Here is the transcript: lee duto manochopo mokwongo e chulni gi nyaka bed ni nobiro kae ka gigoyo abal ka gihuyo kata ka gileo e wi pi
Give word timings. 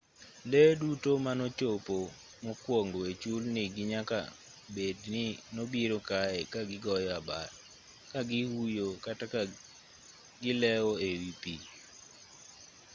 lee 0.51 0.73
duto 0.81 1.11
manochopo 1.25 1.97
mokwongo 2.43 2.99
e 3.11 3.11
chulni 3.21 3.63
gi 3.75 3.83
nyaka 3.93 4.19
bed 4.75 4.97
ni 5.13 5.25
nobiro 5.55 5.97
kae 6.09 6.39
ka 6.53 6.61
gigoyo 6.69 7.09
abal 7.19 7.49
ka 8.11 8.19
gihuyo 8.29 8.87
kata 9.05 9.25
ka 9.33 9.41
gileo 10.41 10.91
e 11.09 11.11
wi 11.21 11.31
pi 11.41 11.55